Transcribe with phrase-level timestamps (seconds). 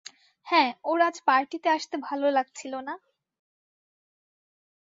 [0.47, 2.93] হ্যাঁ, ওর আজ পার্টিতে আসতে ভালো লাগছিল না?